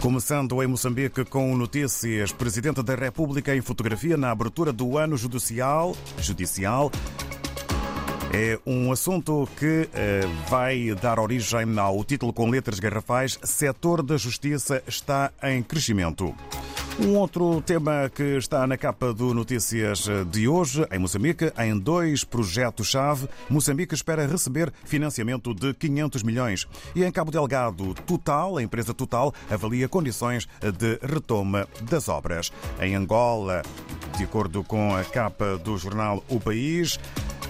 [0.00, 2.30] Começando em Moçambique com notícias.
[2.30, 5.96] Presidente da República em fotografia na abertura do ano judicial.
[6.18, 6.92] Judicial.
[8.32, 14.16] É um assunto que eh, vai dar origem ao título com letras garrafais Setor da
[14.16, 16.34] Justiça está em crescimento.
[16.98, 22.24] Um outro tema que está na capa do Notícias de hoje, em Moçambique, em dois
[22.24, 26.66] projetos-chave, Moçambique espera receber financiamento de 500 milhões.
[26.94, 32.50] E em Cabo Delgado, Total, a empresa Total, avalia condições de retoma das obras.
[32.80, 33.60] Em Angola,
[34.16, 36.98] de acordo com a capa do jornal O País,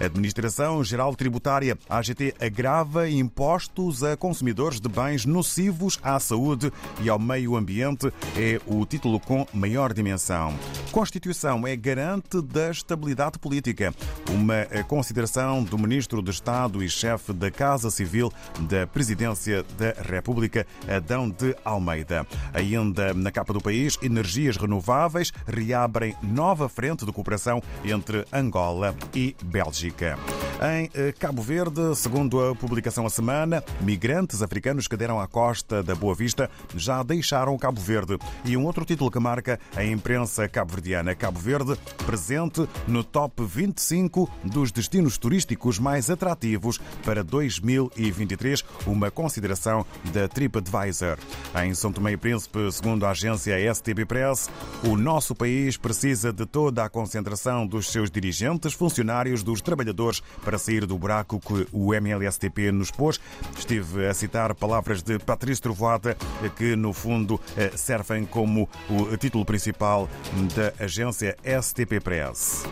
[0.00, 7.18] Administração Geral Tributária, AGT, agrava impostos a consumidores de bens nocivos à saúde e ao
[7.18, 8.12] meio ambiente.
[8.36, 10.54] É o título com maior dimensão.
[10.94, 13.92] Constituição é garante da estabilidade política.
[14.30, 20.64] Uma consideração do Ministro de Estado e chefe da Casa Civil da Presidência da República,
[20.86, 22.24] Adão de Almeida.
[22.52, 29.34] Ainda na capa do país, energias renováveis reabrem nova frente de cooperação entre Angola e
[29.42, 30.16] Bélgica.
[30.62, 35.82] Em eh, Cabo Verde, segundo a publicação A Semana, migrantes africanos que deram à costa
[35.82, 38.16] da Boa Vista já deixaram Cabo Verde.
[38.44, 41.14] E um outro título que marca a imprensa cabo-verdiana.
[41.14, 49.84] Cabo Verde presente no top 25 dos destinos turísticos mais atrativos para 2023, uma consideração
[50.12, 51.18] da TripAdvisor.
[51.64, 54.48] Em São Tomé e Príncipe, segundo a agência STB Press,
[54.84, 60.58] o nosso país precisa de toda a concentração dos seus dirigentes, funcionários, dos trabalhadores para
[60.58, 63.20] sair do buraco que o MLSTP nos pôs.
[63.58, 66.16] Estive a citar palavras de Patrício Trovoada,
[66.56, 70.08] que no fundo eh, servem como o título principal
[70.54, 72.64] da agência STP Press.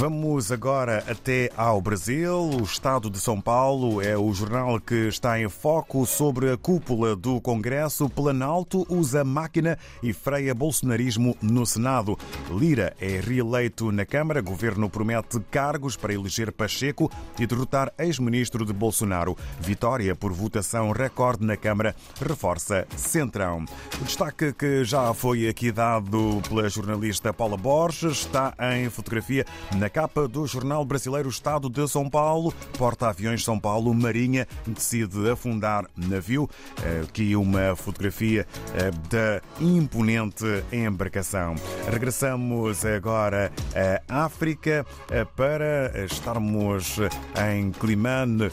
[0.00, 2.34] Vamos agora até ao Brasil.
[2.34, 7.14] O Estado de São Paulo é o jornal que está em foco sobre a cúpula
[7.14, 8.08] do Congresso.
[8.08, 12.18] Planalto usa máquina e freia bolsonarismo no Senado.
[12.50, 14.40] Lira é reeleito na Câmara.
[14.40, 19.36] Governo promete cargos para eleger Pacheco e derrotar ex-ministro de Bolsonaro.
[19.60, 23.66] Vitória por votação recorde na Câmara reforça Centrão.
[24.00, 29.44] O destaque que já foi aqui dado pela jornalista Paula Borges está em fotografia
[29.76, 35.86] na capa do jornal brasileiro Estado de São Paulo, Porta-Aviões São Paulo, Marinha decide afundar
[35.96, 36.48] navio.
[37.02, 38.46] Aqui uma fotografia
[39.10, 41.56] da imponente embarcação.
[41.90, 43.52] Regressamos agora
[44.08, 44.86] à África
[45.36, 46.98] para estarmos
[47.50, 48.50] em Climane,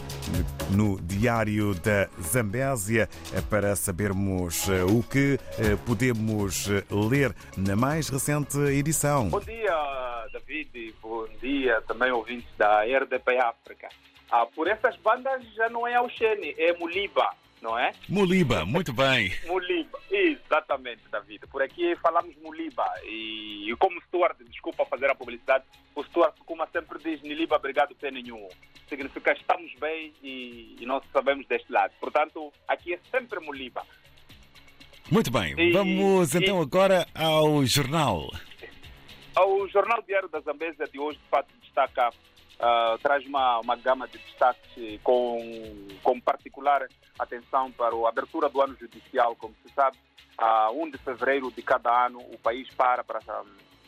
[0.72, 3.08] no Diário da Zambésia,
[3.50, 5.40] para sabermos o que
[5.86, 9.30] podemos ler na mais recente edição.
[9.30, 10.07] Bom dia,
[10.48, 10.96] David.
[11.02, 13.90] Bom dia também ouvintes da RDP África.
[14.32, 17.30] Ah, por essas bandas já não é Auxene, é Muliba,
[17.62, 17.94] não é?
[18.08, 19.32] Muliba, muito bem.
[19.46, 21.46] Muliba, exatamente, David.
[21.48, 22.86] Por aqui falamos Muliba.
[23.04, 25.66] E, e como Stuart, desculpa fazer a publicidade,
[25.96, 28.48] o Stuart, como sempre diz, Niliba, obrigado por nenhum.
[28.90, 31.94] Significa estamos bem e, e nós sabemos deste lado.
[32.00, 33.84] Portanto, aqui é sempre Muliba.
[35.10, 38.30] Muito bem, e, vamos então agora ao jornal.
[39.46, 44.08] O Jornal Diário da Zambésia de hoje, de fato, destaca, uh, traz uma, uma gama
[44.08, 45.40] de destaques com,
[46.02, 46.88] com particular
[47.20, 49.36] atenção para a abertura do ano judicial.
[49.36, 49.98] Como se sabe,
[50.40, 53.20] a uh, 1 de fevereiro de cada ano o país para para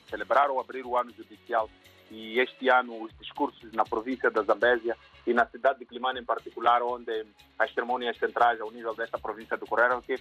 [0.07, 1.67] celebrar ou abrir o ano judicial.
[2.11, 4.95] E este ano os discursos na província da Zambésia
[5.25, 7.25] e na cidade de Climane em particular, onde
[7.57, 10.15] as cerimônias centrais ao nível desta província decorreram, que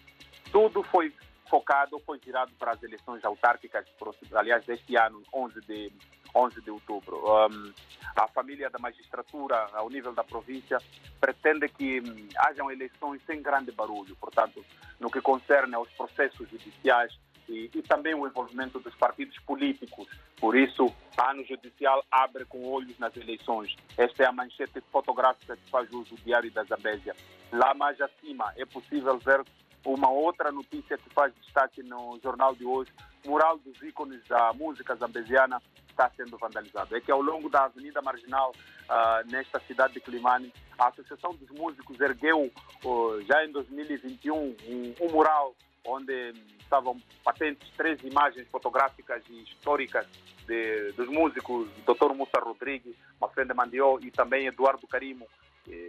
[0.51, 1.13] tudo foi
[1.49, 3.87] focado, foi virado para as eleições autárquicas,
[4.33, 5.93] aliás, deste ano, 11 de,
[6.35, 7.17] 11 de outubro.
[7.17, 7.73] Um,
[8.17, 10.79] a família da magistratura, ao nível da província,
[11.21, 14.65] pretende que um, hajam eleições sem grande barulho, portanto,
[15.01, 20.07] no que concerne aos processos judiciais e, e também o envolvimento dos partidos políticos.
[20.37, 23.75] Por isso, ano judicial abre com olhos nas eleições.
[23.97, 27.17] Esta é a manchete fotográfica que faz uso do Diário da Zambésia.
[27.53, 29.43] Lá mais acima é possível ver
[29.85, 32.91] uma outra notícia que faz destaque no jornal de hoje,
[33.27, 36.97] mural dos ícones da música zambesiana está sendo vandalizado.
[36.97, 41.51] É que ao longo da Avenida Marginal, uh, nesta cidade de Climane, a Associação dos
[41.51, 42.51] Músicos ergueu,
[42.85, 45.55] uh, já em 2021, um, um mural
[45.85, 50.07] onde estavam patentes três imagens fotográficas e históricas
[50.47, 52.15] de, dos músicos Dr.
[52.15, 55.27] Mussa Rodrigues, Mafrenda Mandió e também Eduardo Carimo,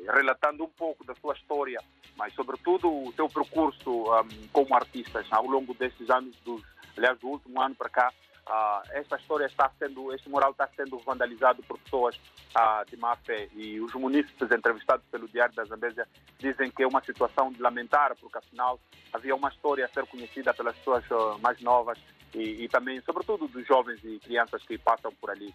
[0.07, 1.79] relatando um pouco da sua história,
[2.17, 6.61] mas sobretudo o seu percurso um, como artista ao longo destes anos, dos,
[6.97, 8.13] aliás, do último ano para cá,
[8.49, 13.15] Uh, esta história está sendo, este mural está sendo vandalizado por pessoas uh, de má
[13.17, 16.07] fé e os munícipes entrevistados pelo Diário da Zambésia
[16.39, 18.79] dizem que é uma situação de lamentar, porque afinal
[19.13, 21.99] havia uma história a ser conhecida pelas pessoas uh, mais novas
[22.33, 25.53] e, e, também, sobretudo, dos jovens e crianças que passam por ali.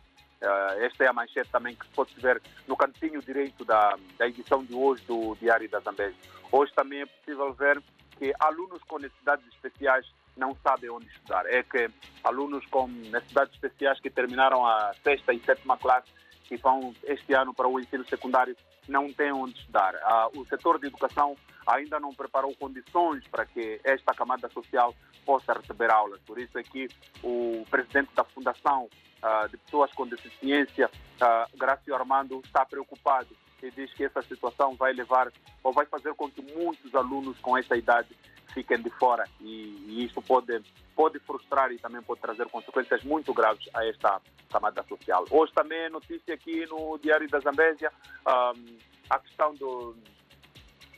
[0.78, 4.64] Esta é a manchete também que se pode ver no cantinho direito da, da edição
[4.64, 6.16] de hoje do Diário da Zambésia.
[6.50, 7.82] Hoje também é possível ver
[8.18, 10.06] que alunos com necessidades especiais
[10.36, 11.46] não sabem onde estudar.
[11.46, 11.90] É que
[12.22, 16.08] alunos com necessidades especiais que terminaram a sexta e sétima classe
[16.44, 18.56] que vão este ano para o ensino secundário
[18.88, 19.94] não têm onde estudar.
[20.02, 21.36] Ah, o setor de educação
[21.66, 24.94] ainda não preparou condições para que esta camada social
[25.24, 26.20] possa receber aulas.
[26.26, 26.88] Por isso é que
[27.22, 28.88] o presidente da Fundação
[29.22, 34.74] ah, de Pessoas com Deficiência, ah, Gracio Armando, está preocupado e diz que essa situação
[34.76, 35.32] vai levar
[35.62, 38.14] ou vai fazer com que muitos alunos com essa idade
[38.54, 40.62] fiquem de fora e, e isso pode,
[40.94, 44.20] pode frustrar e também pode trazer consequências muito graves a esta
[44.50, 45.24] camada social.
[45.30, 47.92] Hoje também é notícia aqui no Diário da Zambésia
[48.26, 48.76] um,
[49.10, 49.96] a questão do,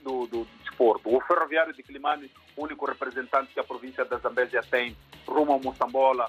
[0.03, 1.15] do, do, desporto.
[1.15, 6.29] O ferroviário de Climane, único representante que a província da Zambésia tem rumo a Moçambola,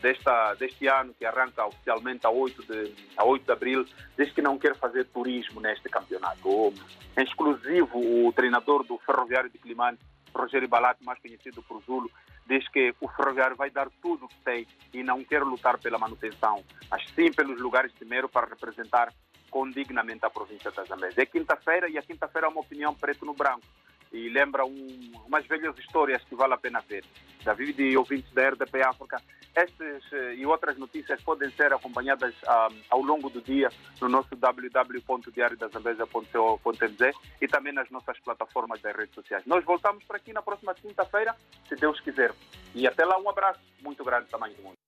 [0.00, 3.86] desta, deste ano, que arranca oficialmente a 8, de, a 8 de abril,
[4.16, 6.48] diz que não quer fazer turismo neste campeonato.
[6.48, 6.74] O,
[7.16, 9.98] exclusivo, o treinador do Ferroviário de Climane,
[10.34, 12.10] Rogério Balati, mais conhecido por Zulo,
[12.46, 15.98] diz que o Ferroviário vai dar tudo o que tem e não quer lutar pela
[15.98, 19.12] manutenção, mas sim pelos lugares primeiro para representar
[19.50, 21.22] condignamente a província da Zambésia.
[21.22, 23.66] É quinta-feira e a quinta-feira é uma opinião preto no branco
[24.12, 27.04] e lembra um, umas velhas histórias que vale a pena ver.
[27.44, 29.20] David e ouvintes da RDP África,
[29.54, 33.68] estas eh, e outras notícias podem ser acompanhadas um, ah, ao longo do dia
[34.00, 39.44] no nosso www.diariodazambeza.co.mz e também nas nossas plataformas das redes sociais.
[39.46, 41.36] Nós voltamos para aqui na próxima quinta-feira,
[41.68, 42.32] se Deus quiser.
[42.74, 44.81] E até lá, um abraço muito grande tamanho do mundo.